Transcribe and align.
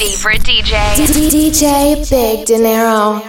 favorite 0.00 0.40
DJ. 0.40 0.96
DJ 1.30 2.08
Big 2.08 2.46
Dinero. 2.46 3.20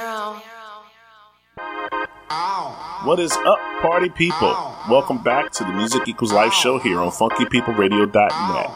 What 3.03 3.19
is 3.19 3.33
up, 3.45 3.59
party 3.81 4.07
people? 4.07 4.55
Welcome 4.89 5.21
back 5.21 5.51
to 5.51 5.65
the 5.65 5.73
Music 5.73 6.07
Equals 6.07 6.31
Life 6.31 6.53
show 6.53 6.79
here 6.79 6.99
on 6.99 7.11
funkypeopleradio.net. 7.11 8.69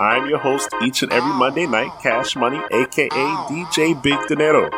I'm 0.00 0.30
your 0.30 0.38
host 0.38 0.70
each 0.82 1.02
and 1.02 1.12
every 1.12 1.34
Monday 1.34 1.66
night, 1.66 1.90
Cash 2.02 2.36
Money, 2.36 2.58
aka 2.72 3.08
DJ 3.10 4.02
Big 4.02 4.18
Dinero. 4.28 4.70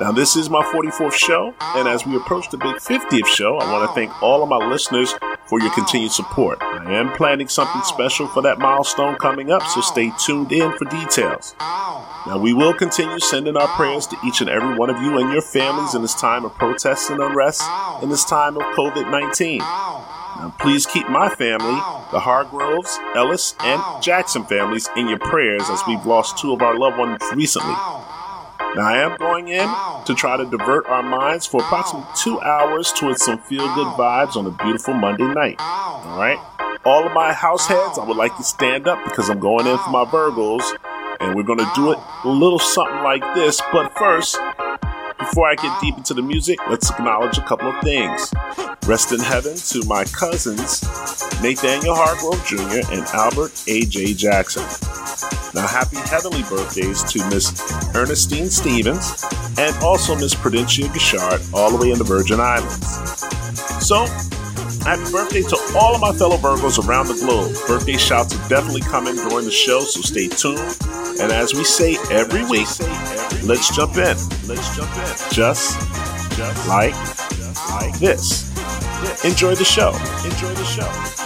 Now, 0.00 0.10
this 0.10 0.34
is 0.34 0.50
my 0.50 0.64
44th 0.64 1.12
show, 1.12 1.54
and 1.60 1.86
as 1.86 2.04
we 2.04 2.16
approach 2.16 2.50
the 2.50 2.58
big 2.58 2.76
50th 2.76 3.26
show, 3.26 3.58
I 3.58 3.72
want 3.72 3.88
to 3.88 3.94
thank 3.94 4.20
all 4.20 4.42
of 4.42 4.48
my 4.48 4.56
listeners 4.56 5.14
for 5.46 5.60
your 5.60 5.70
oh. 5.70 5.74
continued 5.74 6.12
support. 6.12 6.58
I 6.62 6.92
am 6.92 7.12
planning 7.12 7.48
something 7.48 7.82
oh. 7.84 7.88
special 7.88 8.26
for 8.28 8.42
that 8.42 8.58
milestone 8.58 9.16
coming 9.16 9.50
up, 9.50 9.62
so 9.62 9.80
stay 9.80 10.10
oh. 10.12 10.16
tuned 10.24 10.52
in 10.52 10.72
for 10.72 10.84
details. 10.86 11.54
Now, 11.60 12.38
we 12.38 12.52
will 12.52 12.74
continue 12.74 13.18
sending 13.18 13.56
our 13.56 13.68
prayers 13.68 14.06
to 14.08 14.16
each 14.24 14.40
and 14.40 14.48
every 14.48 14.76
one 14.76 14.90
of 14.90 15.02
you 15.02 15.18
and 15.18 15.32
your 15.32 15.42
families 15.42 15.94
in 15.94 16.02
this 16.02 16.14
time 16.14 16.44
of 16.44 16.54
protests 16.54 17.10
and 17.10 17.20
unrest, 17.20 17.62
in 18.02 18.08
this 18.08 18.24
time 18.24 18.56
of 18.56 18.62
COVID 18.76 19.10
19. 19.10 19.58
Now, 19.58 20.54
please 20.58 20.86
keep 20.86 21.08
my 21.08 21.28
family, 21.28 21.74
the 22.10 22.20
Hargroves, 22.20 22.98
Ellis, 23.14 23.54
and 23.60 24.02
Jackson 24.02 24.44
families, 24.44 24.88
in 24.96 25.08
your 25.08 25.18
prayers 25.18 25.62
as 25.68 25.80
we've 25.86 26.04
lost 26.06 26.38
two 26.38 26.52
of 26.52 26.62
our 26.62 26.78
loved 26.78 26.98
ones 26.98 27.20
recently. 27.34 27.74
Now, 28.74 28.86
I 28.86 29.02
am 29.02 29.18
going 29.18 29.48
in 29.48 29.68
to 30.06 30.14
try 30.14 30.38
to 30.38 30.46
divert 30.46 30.86
our 30.86 31.02
minds 31.02 31.46
for 31.46 31.60
approximately 31.60 32.08
two 32.16 32.40
hours 32.40 32.90
towards 32.92 33.22
some 33.22 33.38
feel 33.38 33.66
good 33.74 33.86
vibes 33.98 34.34
on 34.34 34.46
a 34.46 34.50
beautiful 34.50 34.94
Monday 34.94 35.26
night. 35.26 35.56
All 35.58 36.18
right? 36.18 36.38
All 36.86 37.06
of 37.06 37.12
my 37.12 37.34
house 37.34 37.66
heads, 37.66 37.98
I 37.98 38.04
would 38.06 38.16
like 38.16 38.34
to 38.38 38.42
stand 38.42 38.88
up 38.88 39.04
because 39.04 39.28
I'm 39.28 39.40
going 39.40 39.66
in 39.66 39.76
for 39.76 39.90
my 39.90 40.06
Virgos, 40.06 40.64
and 41.20 41.34
we're 41.34 41.42
going 41.42 41.58
to 41.58 41.70
do 41.74 41.92
it 41.92 41.98
a 42.24 42.28
little 42.28 42.58
something 42.58 43.02
like 43.02 43.22
this. 43.34 43.60
But 43.72 43.96
first, 43.98 44.38
before 45.24 45.48
I 45.48 45.54
get 45.54 45.80
deep 45.80 45.96
into 45.96 46.14
the 46.14 46.22
music, 46.22 46.58
let's 46.68 46.90
acknowledge 46.90 47.38
a 47.38 47.42
couple 47.42 47.68
of 47.68 47.80
things. 47.82 48.32
Rest 48.86 49.12
in 49.12 49.20
heaven 49.20 49.54
to 49.56 49.84
my 49.86 50.04
cousins, 50.04 50.82
Nathaniel 51.40 51.94
Hargrove 51.94 52.44
Jr. 52.44 52.92
and 52.92 53.02
Albert 53.14 53.52
A.J. 53.68 54.14
Jackson. 54.14 54.62
Now, 55.54 55.66
happy 55.66 55.96
heavenly 55.96 56.42
birthdays 56.44 57.04
to 57.12 57.18
Miss 57.28 57.52
Ernestine 57.94 58.50
Stevens 58.50 59.24
and 59.58 59.76
also 59.76 60.16
Miss 60.16 60.34
Prudentia 60.34 60.86
Gishard, 60.88 61.40
all 61.54 61.70
the 61.70 61.76
way 61.76 61.92
in 61.92 61.98
the 61.98 62.04
Virgin 62.04 62.40
Islands. 62.40 62.86
So, 63.86 64.06
happy 64.82 65.10
birthday 65.10 65.42
to 65.42 65.56
all 65.76 65.94
of 65.94 66.00
my 66.00 66.12
fellow 66.12 66.36
Virgos 66.36 66.84
around 66.84 67.08
the 67.08 67.14
globe. 67.14 67.54
Birthday 67.66 67.96
shouts 67.96 68.34
are 68.34 68.48
definitely 68.48 68.82
coming 68.82 69.16
during 69.16 69.44
the 69.44 69.50
show, 69.50 69.80
so 69.80 70.00
stay 70.00 70.28
tuned. 70.28 70.60
And 71.20 71.32
as 71.32 71.54
we 71.54 71.64
say 71.64 71.96
every 72.10 72.42
week, 72.44 72.68
let's 73.44 73.74
jump 73.74 73.96
in. 73.96 74.16
Let's 74.46 74.76
jump 74.76 74.94
in. 74.96 75.32
Just, 75.32 75.78
just 76.36 76.68
like, 76.68 76.94
just 76.94 77.70
like 77.70 77.98
this. 77.98 78.52
Enjoy 79.24 79.54
the 79.54 79.64
show. 79.64 79.92
Enjoy 80.24 80.52
the 80.54 80.64
show. 80.64 81.22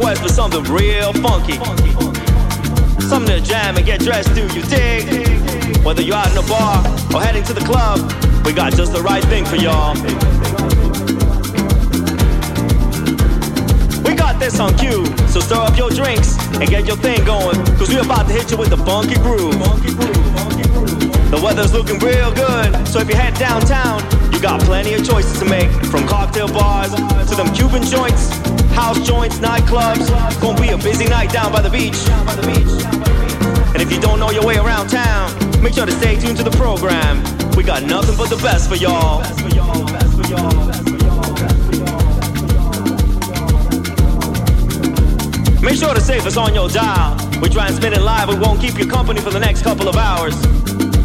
Request 0.00 0.22
for 0.22 0.28
something 0.30 0.64
real 0.72 1.12
funky. 1.12 1.58
Something 3.04 3.36
to 3.36 3.40
jam 3.42 3.76
and 3.76 3.84
get 3.84 4.00
dressed 4.00 4.34
to, 4.34 4.42
you 4.54 4.62
dig? 4.62 5.84
Whether 5.84 6.00
you're 6.00 6.16
out 6.16 6.30
in 6.30 6.38
a 6.38 6.48
bar 6.48 6.78
or 7.12 7.20
heading 7.20 7.44
to 7.44 7.52
the 7.52 7.60
club, 7.60 8.00
we 8.46 8.54
got 8.54 8.72
just 8.72 8.94
the 8.94 9.02
right 9.02 9.22
thing 9.24 9.44
for 9.44 9.56
y'all. 9.56 9.94
We 14.02 14.14
got 14.14 14.40
this 14.40 14.58
on 14.58 14.74
cue. 14.78 15.04
So 15.28 15.40
stir 15.40 15.56
up 15.56 15.76
your 15.76 15.90
drinks 15.90 16.38
and 16.54 16.66
get 16.70 16.86
your 16.86 16.96
thing 16.96 17.22
going. 17.26 17.56
Cause 17.76 17.90
we're 17.90 18.00
about 18.00 18.26
to 18.28 18.32
hit 18.32 18.50
you 18.50 18.56
with 18.56 18.70
the 18.70 18.78
funky 18.78 19.16
groove. 19.16 19.58
The 21.30 21.40
weather's 21.44 21.74
looking 21.74 21.98
real 21.98 22.32
good. 22.32 22.88
So 22.88 23.00
if 23.00 23.08
you 23.08 23.16
head 23.16 23.34
downtown, 23.34 24.00
you 24.32 24.40
got 24.40 24.62
plenty 24.62 24.94
of 24.94 25.06
choices 25.06 25.38
to 25.40 25.44
make. 25.44 25.70
From 25.92 26.08
cocktail 26.08 26.48
bars 26.48 26.94
to 26.94 27.36
them 27.36 27.52
Cuban 27.52 27.82
joints, 27.82 28.49
house 28.72 29.00
joints, 29.06 29.38
nightclubs. 29.38 30.08
Gonna 30.40 30.60
be 30.60 30.68
a 30.70 30.78
busy 30.78 31.06
night 31.06 31.32
down 31.32 31.52
by 31.52 31.62
the 31.62 31.70
beach. 31.70 31.98
And 33.72 33.82
if 33.82 33.92
you 33.92 34.00
don't 34.00 34.18
know 34.18 34.30
your 34.30 34.44
way 34.44 34.56
around 34.56 34.88
town, 34.88 35.30
make 35.62 35.74
sure 35.74 35.86
to 35.86 35.92
stay 35.92 36.16
tuned 36.18 36.36
to 36.38 36.42
the 36.42 36.50
program. 36.52 37.22
We 37.56 37.64
got 37.64 37.82
nothing 37.82 38.16
but 38.16 38.30
the 38.30 38.36
best 38.36 38.68
for 38.68 38.76
y'all. 38.76 39.20
Make 45.62 45.78
sure 45.78 45.94
to 45.94 46.00
save 46.00 46.26
us 46.26 46.36
on 46.36 46.54
your 46.54 46.68
dial. 46.68 47.16
We 47.40 47.48
try 47.48 47.66
and 47.66 47.76
spin 47.76 47.92
transmitting 47.92 48.04
live, 48.04 48.28
we 48.28 48.36
won't 48.36 48.60
keep 48.60 48.78
you 48.78 48.86
company 48.86 49.20
for 49.20 49.30
the 49.30 49.40
next 49.40 49.62
couple 49.62 49.88
of 49.88 49.96
hours. 49.96 50.34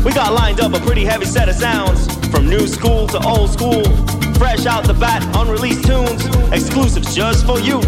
We 0.04 0.14
got 0.14 0.34
lined 0.34 0.60
up 0.60 0.74
a 0.74 0.80
pretty 0.80 1.06
heavy 1.06 1.26
set 1.26 1.50
of 1.50 1.56
sounds, 1.56 2.08
from 2.28 2.50
new 2.50 2.68
school 2.68 3.08
to 3.08 3.20
old 3.26 3.52
school. 3.52 4.05
Fresh 4.38 4.66
out 4.66 4.86
the 4.86 4.94
bat, 4.94 5.24
unreleased 5.36 5.86
tunes, 5.86 6.26
exclusives 6.52 7.16
just 7.16 7.46
for 7.46 7.60
you. 7.60 7.80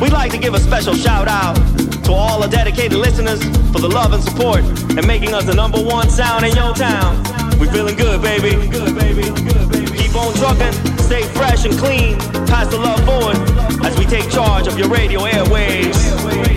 We'd 0.00 0.12
like 0.12 0.32
to 0.32 0.38
give 0.38 0.54
a 0.54 0.60
special 0.60 0.94
shout 0.94 1.28
out 1.28 1.54
to 2.04 2.12
all 2.12 2.42
our 2.42 2.48
dedicated 2.48 2.98
listeners 2.98 3.42
for 3.70 3.78
the 3.78 3.88
love 3.88 4.12
and 4.12 4.22
support 4.22 4.60
and 4.60 5.06
making 5.06 5.34
us 5.34 5.44
the 5.44 5.54
number 5.54 5.80
one 5.80 6.08
sound 6.08 6.44
in 6.44 6.56
your 6.56 6.74
town. 6.74 7.22
We 7.58 7.68
feeling 7.68 7.96
good, 7.96 8.22
baby. 8.22 8.50
Keep 9.96 10.16
on 10.16 10.34
trucking, 10.34 10.72
stay 10.98 11.22
fresh 11.34 11.64
and 11.64 11.76
clean. 11.78 12.18
Pass 12.46 12.68
the 12.68 12.78
love 12.78 13.04
forward 13.04 13.36
as 13.84 13.98
we 13.98 14.06
take 14.06 14.30
charge 14.30 14.66
of 14.66 14.78
your 14.78 14.88
radio 14.88 15.20
airwaves. 15.20 16.49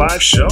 Live 0.00 0.22
show? 0.22 0.48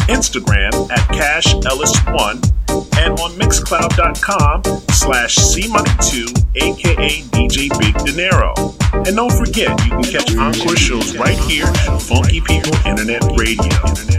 Instagram 0.08 0.90
at 0.90 1.08
Cash 1.08 1.54
Ellis1, 1.54 2.98
and 2.98 3.20
on 3.20 3.32
Mixcloud.com 3.32 4.62
slash 4.90 5.36
CMoney2, 5.36 6.46
aka 6.56 7.22
DJ 7.22 7.78
Big 7.78 7.94
Dinero. 8.04 8.54
And 8.92 9.16
don't 9.16 9.32
forget, 9.32 9.70
you 9.84 9.90
can 9.90 10.04
catch 10.04 10.34
encore 10.36 10.76
shows 10.76 11.16
right 11.16 11.38
here 11.38 11.66
Funky 12.00 12.40
People 12.40 12.74
Internet 12.86 13.24
Radio. 13.36 14.09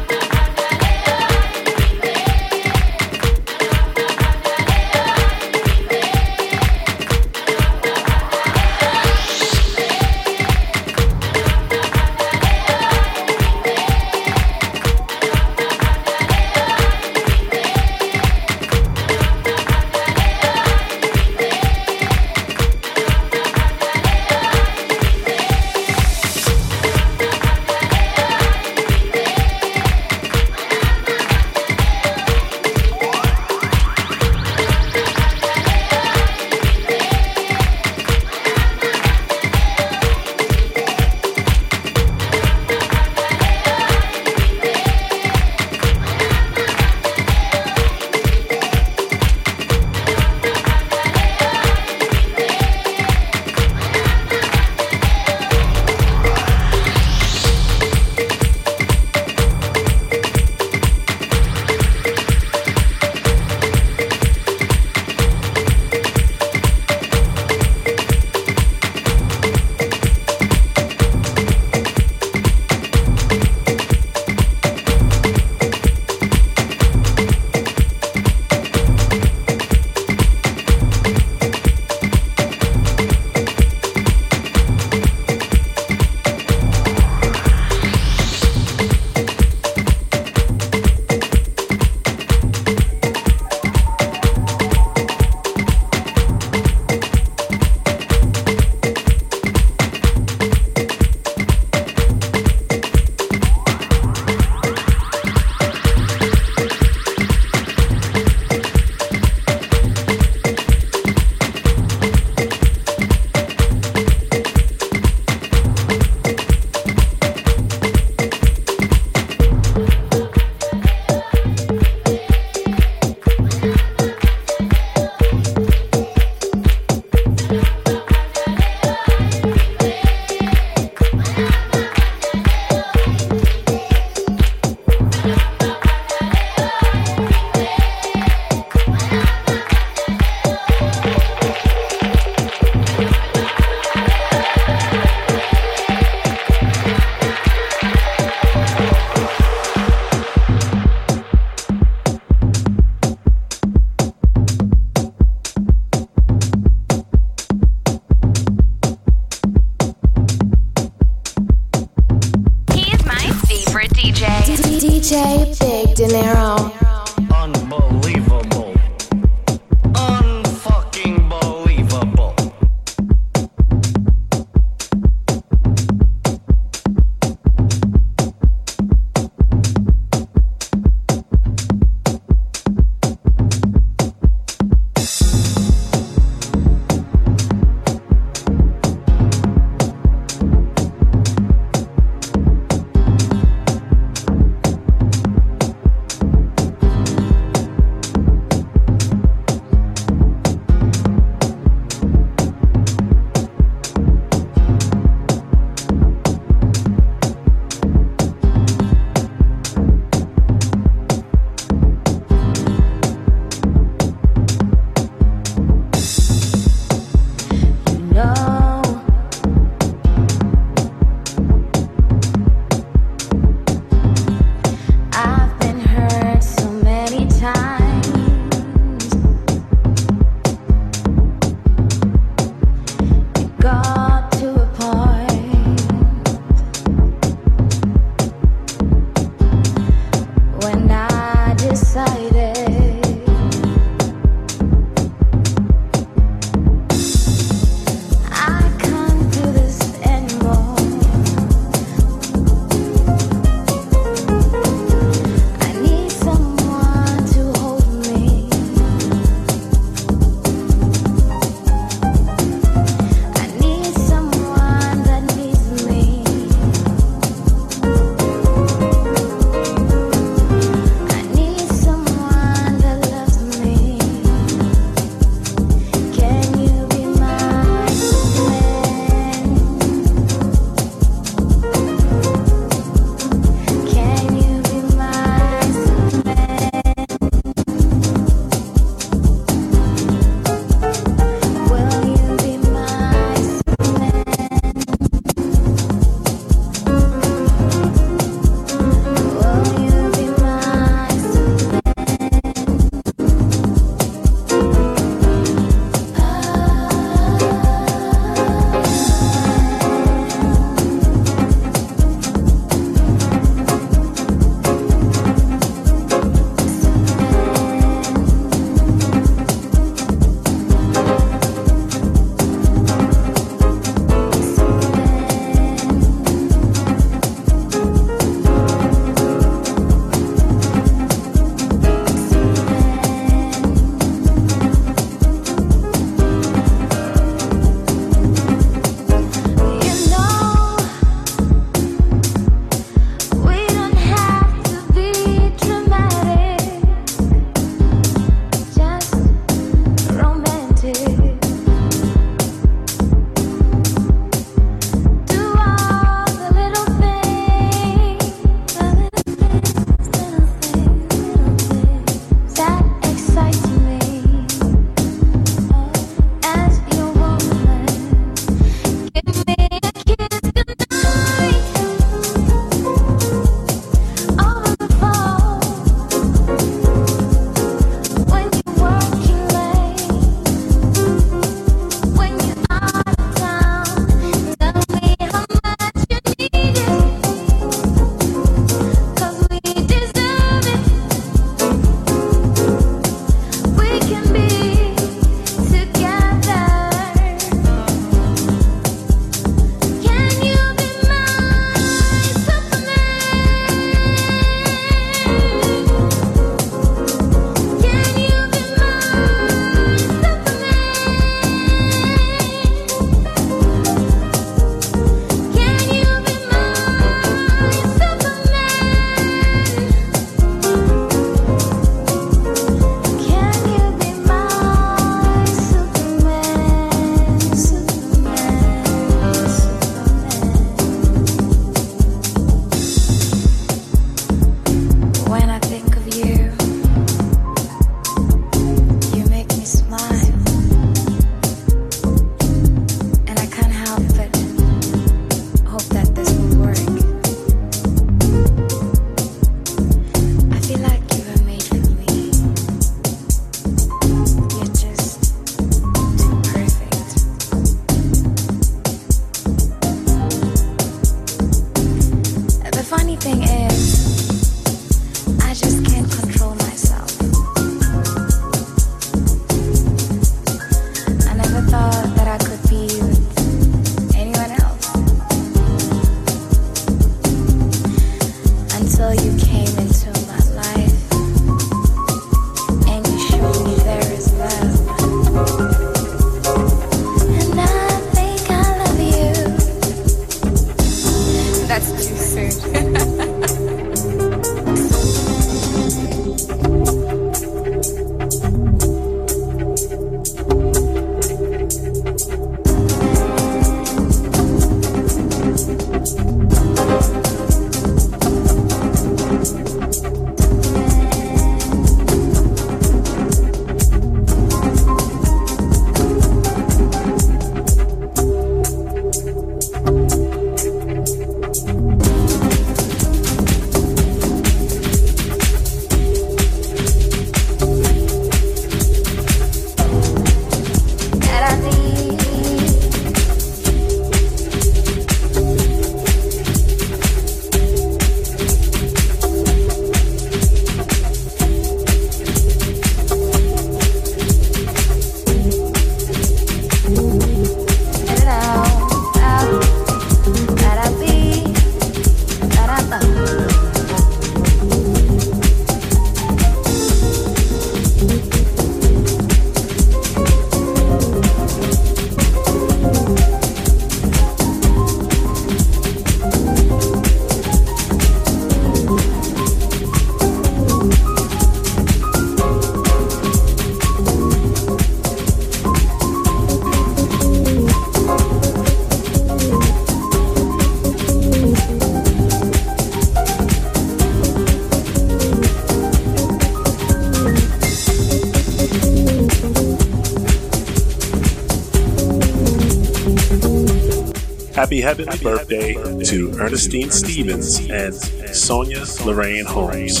Happy 594.72 594.80
heavenly 594.80 595.18
birthday 595.18 595.74
to 596.04 596.32
Ernestine 596.40 596.90
Stevens 596.90 597.58
and 597.68 597.94
Sonia 598.34 598.86
Lorraine 599.04 599.44
Holmes. 599.44 600.00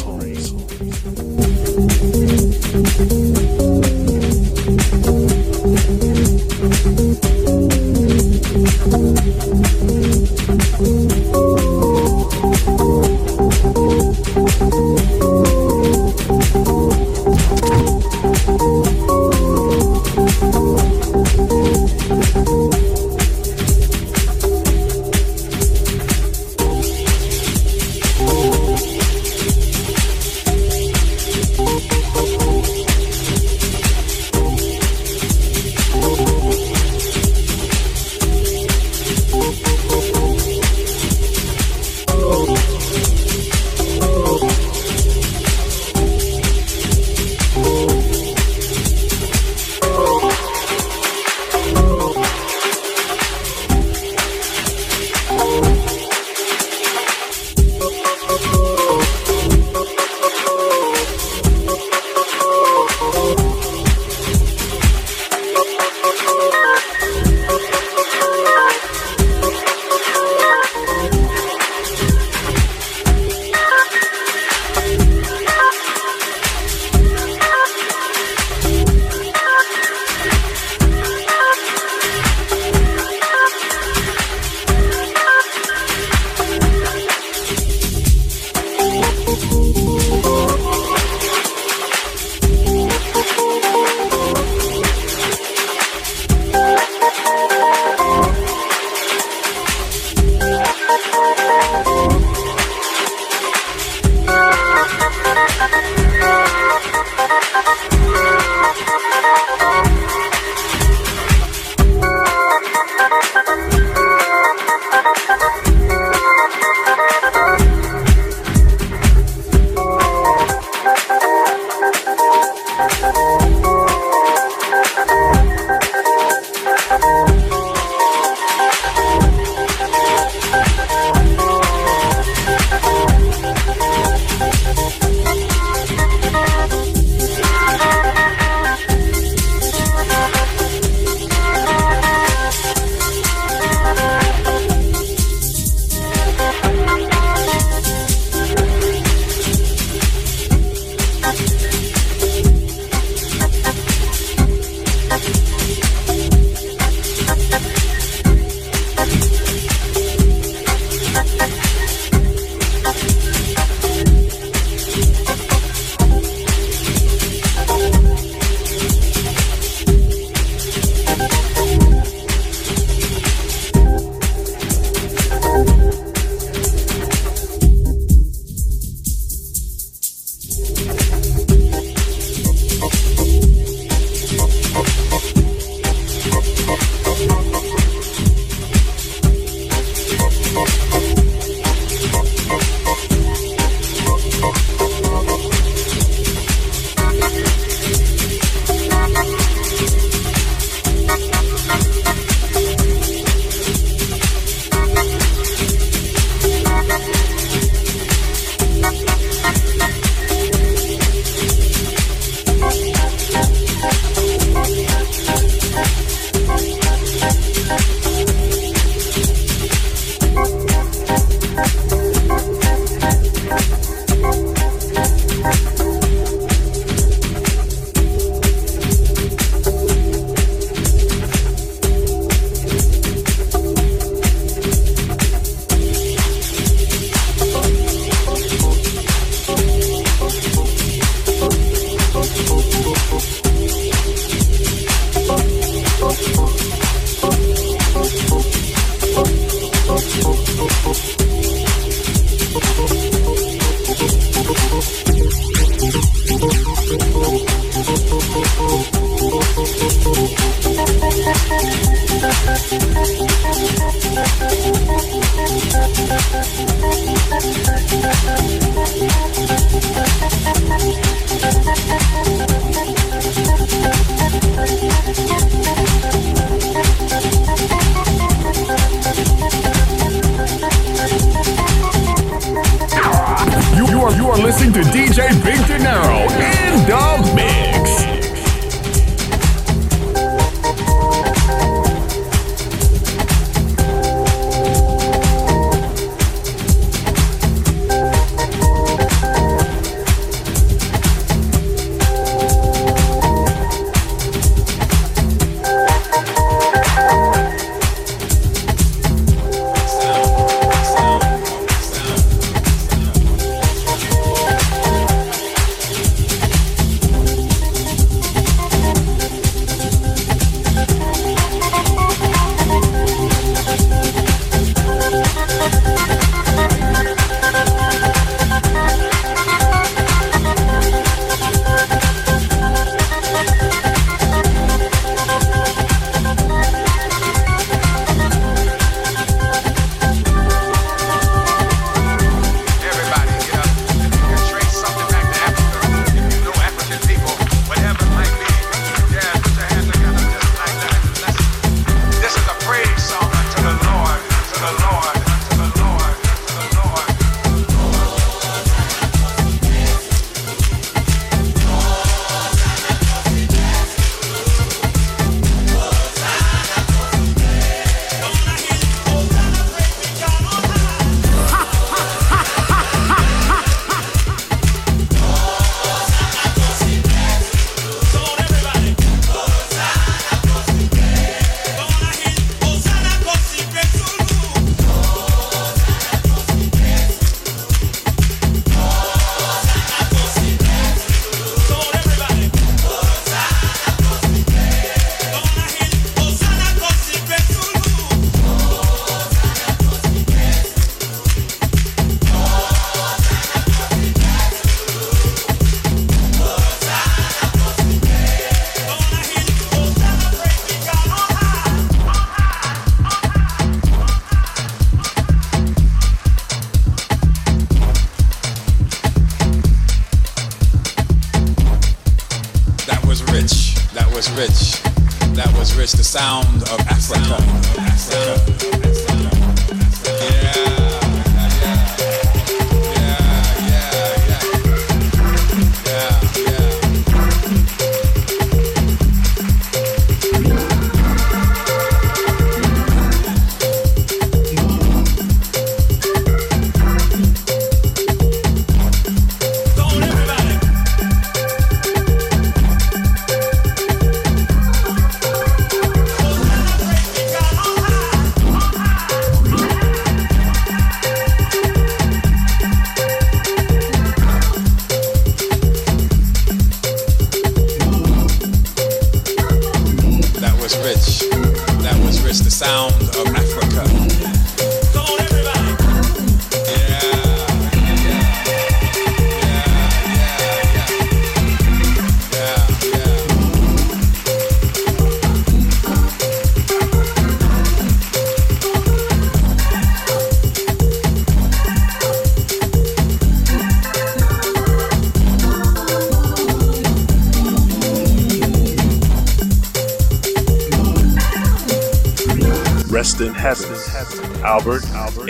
You, 9.92 10.11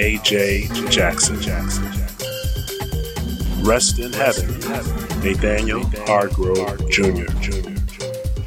A.J. 0.03 0.67
Jackson. 0.91 1.41
Jackson. 1.41 1.85
Rest 3.63 4.01
in 4.01 4.13
heaven, 4.13 4.49
Nathaniel 5.23 5.85
Hargrove 6.09 6.91
Jr. 6.91 7.31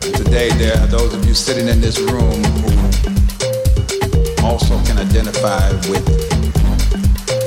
Today, 0.02 0.50
there 0.58 0.76
are 0.76 0.88
those 0.88 1.14
of 1.14 1.24
you 1.26 1.34
sitting 1.34 1.70
in 1.70 1.80
this 1.80 1.98
room 1.98 2.44
who 2.44 2.72
also 4.46 4.78
can 4.84 4.98
identify 4.98 5.72
with 5.88 6.06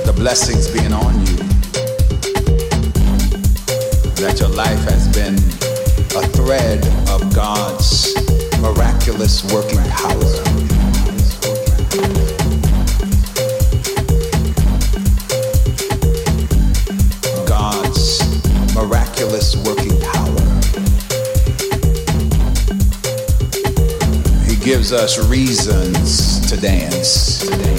the 0.07 0.15
blessings 0.17 0.69
being 0.69 0.95
on 0.95 1.15
you. 1.27 1.37
That 4.25 4.41
your 4.41 4.49
life 4.49 4.83
has 4.89 5.07
been 5.09 5.35
a 6.17 6.27
thread 6.29 6.83
of 7.11 7.35
God's 7.35 8.15
miraculous 8.63 9.45
working 9.53 9.85
power. 9.91 10.68
Gives 24.89 25.03
us 25.03 25.29
reasons 25.29 26.41
to 26.49 26.57
dance. 26.57 27.41
To 27.41 27.51
dance. 27.51 27.78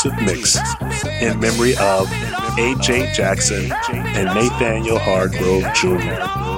Exclusive 0.00 0.22
mix 0.24 0.56
in 1.20 1.38
memory 1.40 1.72
of 1.72 2.06
AJ 2.56 3.12
Jackson 3.12 3.70
and 3.92 4.26
Nathaniel 4.34 4.98
Hardgrove 4.98 5.74
Jr. 5.74 6.49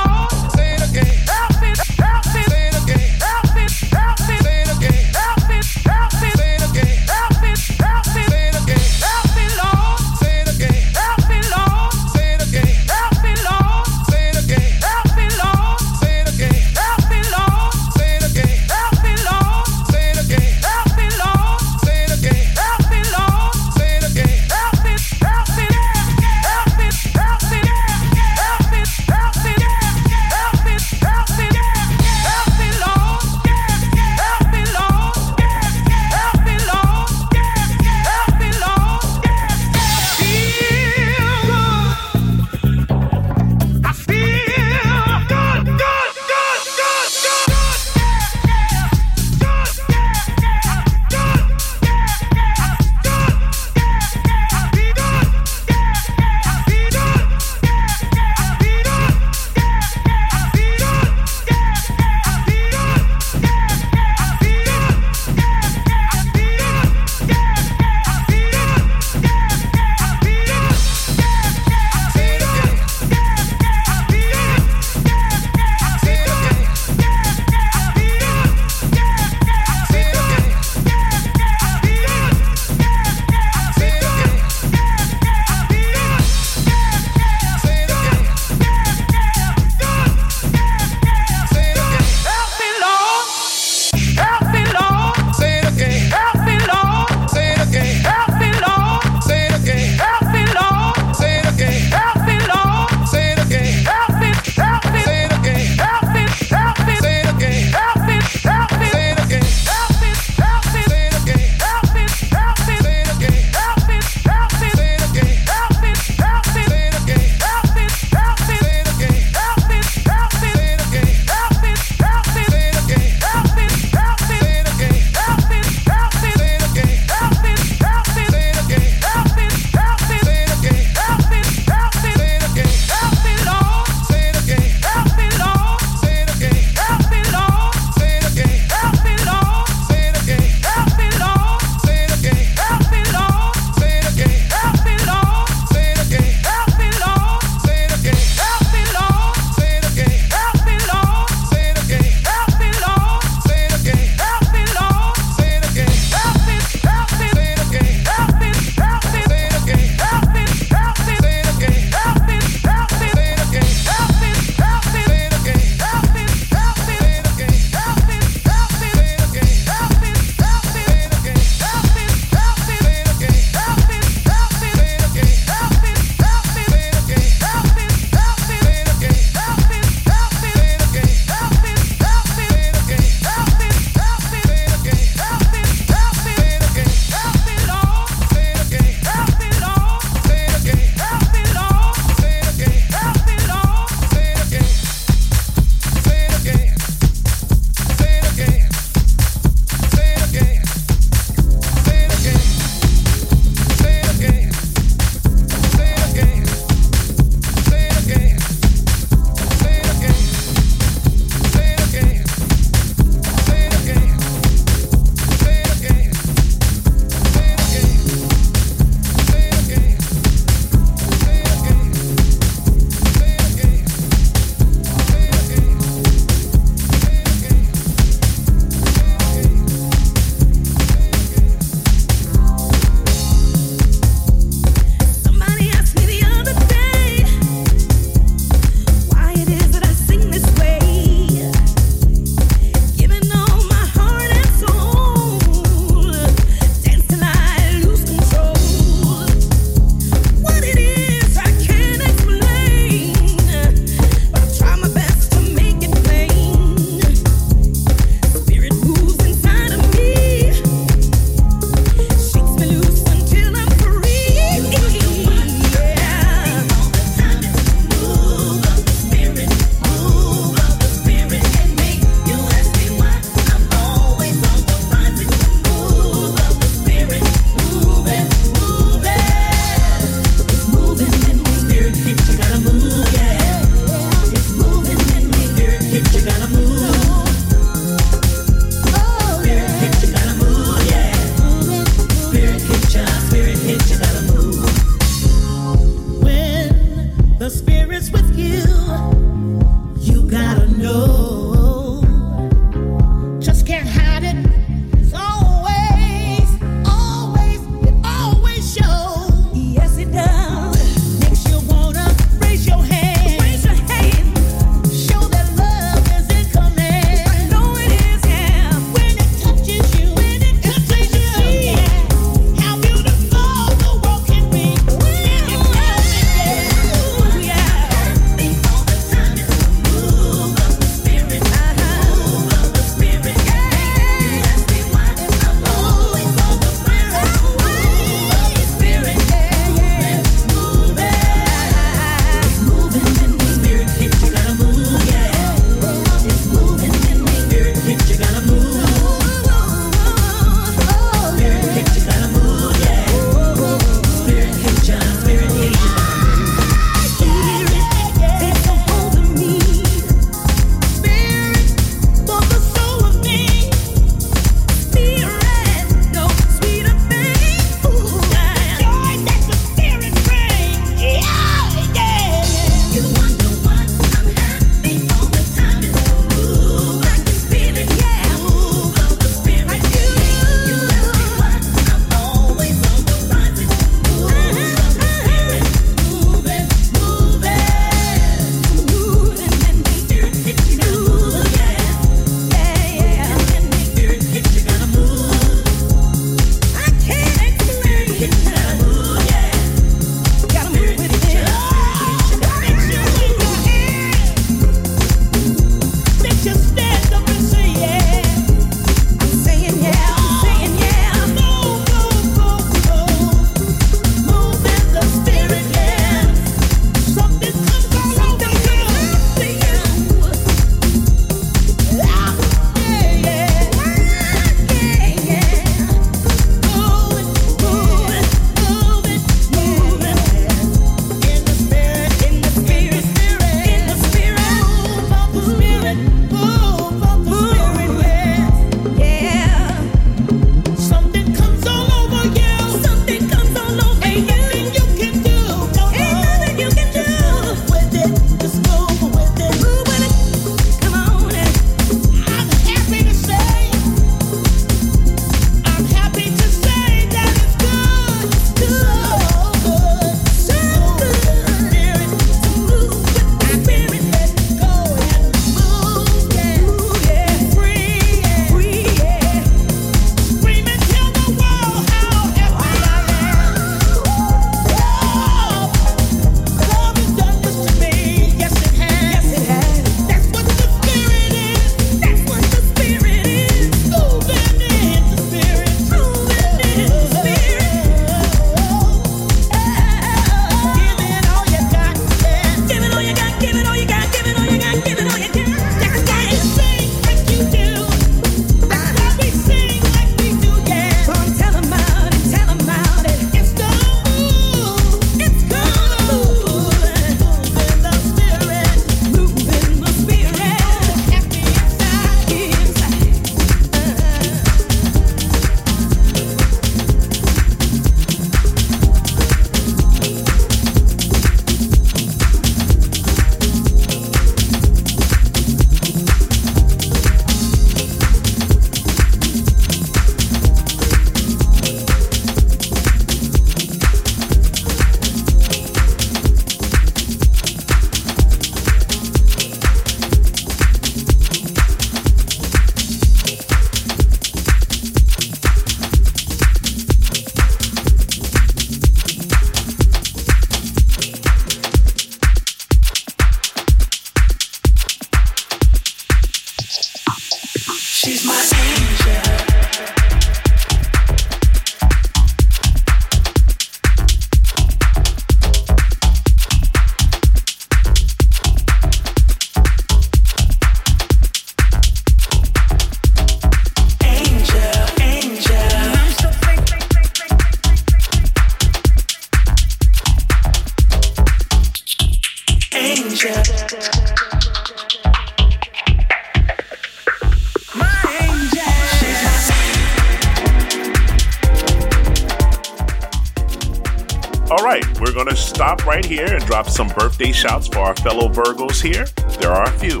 drop 596.48 596.66
some 596.66 596.88
birthday 596.88 597.30
shouts 597.30 597.68
for 597.68 597.80
our 597.80 597.94
fellow 597.96 598.26
Virgos 598.26 598.80
here. 598.80 599.04
There 599.38 599.52
are 599.52 599.64
a 599.64 599.72
few. 599.72 600.00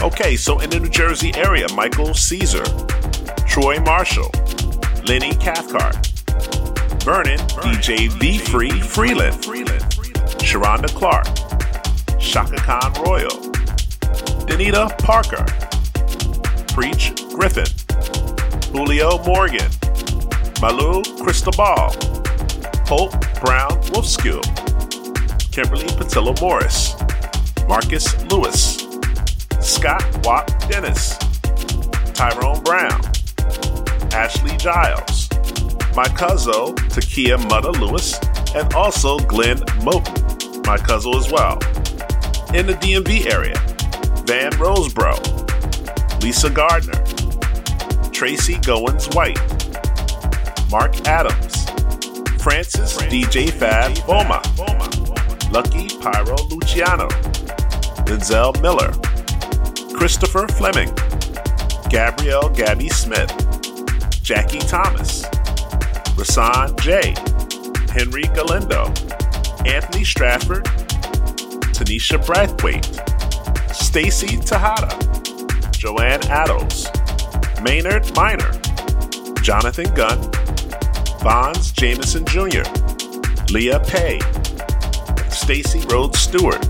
Okay, 0.00 0.34
so 0.34 0.58
in 0.60 0.70
the 0.70 0.80
New 0.80 0.88
Jersey 0.88 1.30
area, 1.34 1.66
Michael 1.74 2.14
Caesar, 2.14 2.64
Troy 3.46 3.78
Marshall, 3.80 4.30
Lenny 5.06 5.34
Cathcart, 5.34 6.06
Vernon, 7.04 7.36
DJ 7.60 8.08
V 8.18 8.38
Free 8.38 8.80
Freeland, 8.80 9.34
Sharonda 10.40 10.88
Clark, 10.88 11.26
Shaka 12.18 12.56
Khan 12.56 12.90
Royal, 13.04 13.36
Danita 14.48 14.88
Parker, 15.00 15.44
Preach 16.72 17.12
Griffin, 17.34 17.68
Julio 18.72 19.22
Morgan, 19.24 19.70
Malu 20.62 21.02
Cristobal, 21.22 21.92
Hope 22.86 23.12
Brown 23.42 23.72
Wolfskill, 23.92 24.63
Kimberly 25.54 25.86
Patillo 25.86 26.34
Morris, 26.40 26.96
Marcus 27.68 28.20
Lewis, 28.24 28.88
Scott 29.60 30.02
Watt 30.26 30.48
Dennis, 30.68 31.16
Tyrone 32.12 32.60
Brown, 32.64 33.00
Ashley 34.12 34.56
Giles, 34.56 35.28
my 35.94 36.08
cousin 36.16 36.74
Takia 36.90 37.38
Mudda 37.38 37.70
Lewis, 37.78 38.18
and 38.56 38.74
also 38.74 39.20
Glenn 39.20 39.58
Moten, 39.84 40.66
my 40.66 40.76
cousin 40.76 41.14
as 41.14 41.30
well. 41.30 41.54
In 42.52 42.66
the 42.66 42.74
DMV 42.74 43.32
area, 43.32 43.54
Van 44.26 44.50
Rosebro, 44.58 45.14
Lisa 46.20 46.50
Gardner, 46.50 47.00
Tracy 48.10 48.54
Goins 48.54 49.14
White, 49.14 49.38
Mark 50.68 51.06
Adams, 51.06 51.64
Francis 52.42 52.96
DJ 52.96 53.52
Fab 53.52 53.94
Boma, 54.04 54.42
Lucky 55.54 55.86
Pyro 56.00 56.34
Luciano, 56.50 57.06
Denzel 58.02 58.60
Miller, 58.60 58.90
Christopher 59.96 60.48
Fleming, 60.48 60.92
Gabrielle 61.88 62.48
Gabby 62.48 62.88
Smith, 62.88 63.30
Jackie 64.20 64.58
Thomas, 64.58 65.22
Rasan 66.16 66.76
J, 66.80 67.14
Henry 67.92 68.24
Galindo, 68.34 68.86
Anthony 69.64 70.02
Stratford, 70.02 70.64
Tanisha 71.70 72.18
Brathwaite, 72.18 72.82
Stacy 73.72 74.36
Tejada, 74.38 74.90
Joanne 75.70 76.26
Addles, 76.26 76.88
Maynard 77.62 78.12
Miner, 78.16 78.50
Jonathan 79.40 79.94
Gunn, 79.94 80.20
Bonds 81.22 81.70
Jameson 81.70 82.24
Jr., 82.24 82.64
Leah 83.52 83.78
Pay, 83.78 84.18
Stacy 85.44 85.80
Rhodes 85.90 86.18
Stewart. 86.20 86.64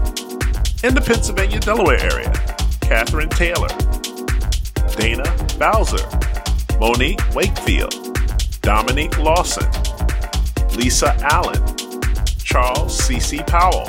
In 0.82 0.96
the 0.96 1.02
Pennsylvania 1.06 1.60
Delaware 1.60 2.00
area, 2.10 2.32
Catherine 2.80 3.28
Taylor, 3.28 3.68
Dana 4.96 5.22
Bowser, 5.60 6.04
Monique 6.80 7.20
Wakefield, 7.36 7.94
Dominique 8.62 9.16
Lawson, 9.20 9.70
Lisa 10.74 11.14
Allen, 11.22 11.62
Charles 12.42 12.98
C.C. 12.98 13.44
Powell, 13.46 13.84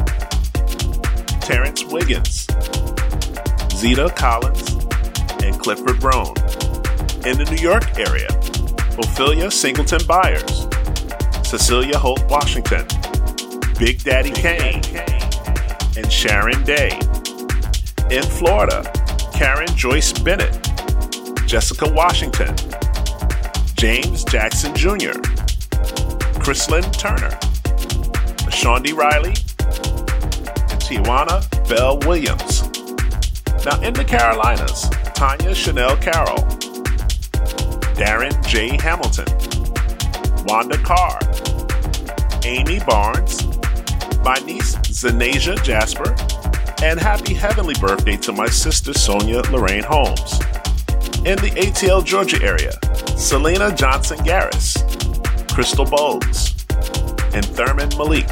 Terrence 1.41 1.83
Wiggins, 1.85 2.45
Zeta 3.73 4.13
Collins, 4.15 4.69
and 5.43 5.59
Clifford 5.59 5.99
Brown. 5.99 6.35
In 7.25 7.39
the 7.39 7.47
New 7.49 7.57
York 7.59 7.97
area, 7.97 8.29
Ophelia 8.99 9.49
Singleton 9.49 10.05
Byers, 10.05 10.67
Cecilia 11.41 11.97
Holt 11.97 12.23
Washington, 12.29 12.85
Big 13.77 14.01
Daddy 14.03 14.31
Kane, 14.31 14.81
and 15.97 16.09
Sharon 16.09 16.63
Day. 16.63 16.97
In 18.09 18.23
Florida, 18.23 18.89
Karen 19.33 19.67
Joyce 19.75 20.13
Bennett, 20.13 20.53
Jessica 21.45 21.91
Washington, 21.91 22.55
James 23.75 24.23
Jackson 24.23 24.73
Jr., 24.75 25.19
Chrislyn 26.39 26.89
Turner, 26.97 27.37
Shawnee 28.49 28.93
Riley, 28.93 29.33
and 29.33 30.79
Tijuana 30.79 31.43
Bell 31.67 31.99
Williams. 31.99 32.61
Now 33.65 33.81
in 33.81 33.93
the 33.93 34.05
Carolinas, 34.05 34.89
Tanya 35.15 35.53
Chanel 35.53 35.97
Carroll, 35.97 36.45
Darren 37.97 38.47
J. 38.47 38.77
Hamilton, 38.81 39.25
Wanda 40.45 40.77
Carr, 40.77 41.19
Amy 42.45 42.79
Barnes, 42.79 43.54
my 44.25 44.35
niece 44.43 44.75
Zanasia 44.87 45.61
Jasper, 45.63 46.15
and 46.83 46.99
happy 46.99 47.35
heavenly 47.35 47.75
birthday 47.75 48.17
to 48.17 48.31
my 48.31 48.47
sister 48.47 48.91
Sonia 48.91 49.41
Lorraine 49.51 49.83
Holmes. 49.83 50.39
In 51.27 51.37
the 51.37 51.53
ATL 51.55 52.03
Georgia 52.03 52.41
area, 52.41 52.71
Selena 53.15 53.73
Johnson 53.75 54.17
Garris, 54.19 54.81
Crystal 55.53 55.85
Bogues, 55.85 56.55
and 57.35 57.45
Thurman 57.45 57.89
Malik. 57.99 58.27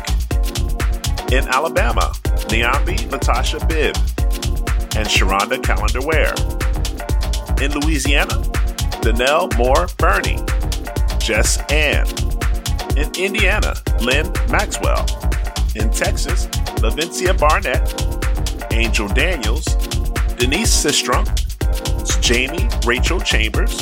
In 1.31 1.47
Alabama, 1.47 2.11
Niambi 2.49 3.09
Natasha 3.11 3.63
Bibb 3.67 3.95
and 4.95 5.07
Sharonda 5.07 5.63
Calendar 5.63 6.01
Ware. 6.01 6.33
In 7.63 7.71
Louisiana, 7.81 8.33
Danelle 9.03 9.55
Moore 9.59 9.87
Burney, 9.99 10.39
Jess 11.19 11.61
Ann. 11.71 12.07
In 12.97 13.11
Indiana, 13.15 13.75
Lynn 14.01 14.31
Maxwell. 14.49 15.05
In 15.75 15.89
Texas, 15.89 16.45
Lavencia 16.81 17.37
Barnett, 17.37 17.81
Angel 18.71 19.07
Daniels, 19.07 19.65
Denise 20.37 20.71
Sistrom, 20.71 21.25
Jamie 22.21 22.69
Rachel 22.85 23.19
Chambers, 23.19 23.81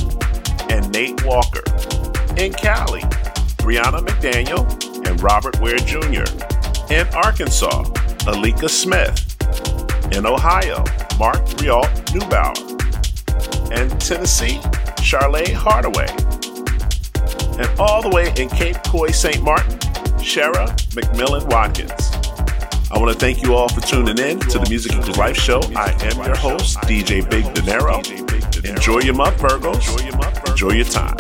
and 0.69 0.89
Nate 0.91 1.23
Walker. 1.25 1.63
In 2.37 2.53
Cali, 2.53 3.01
Brianna 3.59 4.05
McDaniel 4.05 4.65
and 5.05 5.21
Robert 5.21 5.59
Ware 5.59 5.77
Jr. 5.77 6.23
In 6.93 7.07
Arkansas, 7.13 7.83
Alika 8.25 8.69
Smith. 8.69 9.27
In 10.15 10.25
Ohio, 10.25 10.83
Mark 11.19 11.43
Rialt 11.59 11.89
Neubauer. 12.13 12.57
And 13.77 13.99
Tennessee, 13.99 14.61
Charlotte 15.03 15.51
Hardaway. 15.51 16.07
And 17.59 17.79
all 17.79 18.01
the 18.01 18.09
way 18.09 18.33
in 18.41 18.49
Cape 18.49 18.77
Coy, 18.85 19.11
St. 19.11 19.43
Martin, 19.43 19.77
Shara 20.21 20.67
McMillan 20.91 21.49
Watkins. 21.49 22.11
I 22.91 22.97
want 22.99 23.11
to 23.11 23.17
thank 23.17 23.41
you 23.41 23.55
all 23.55 23.69
for 23.69 23.81
tuning 23.81 24.17
in 24.17 24.39
to 24.39 24.59
the 24.59 24.67
Music 24.69 24.93
Equals 24.93 25.17
Life 25.17 25.37
show. 25.37 25.61
I 25.75 25.91
am 26.03 26.25
your 26.25 26.35
host, 26.35 26.77
DJ 26.81 27.27
Big 27.29 27.51
Dinero. 27.53 28.01
Enjoy 28.63 28.99
your 28.99 29.15
month, 29.15 29.37
Virgos. 29.37 30.49
Enjoy 30.49 30.73
your 30.73 30.85
time. 30.85 31.15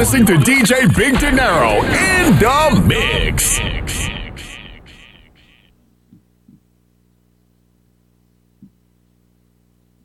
Listening 0.00 0.24
to 0.24 0.32
DJ 0.32 0.96
Big 0.96 1.18
Dinero 1.18 1.82
in 1.82 2.38
the 2.38 2.82
mix. 2.86 3.49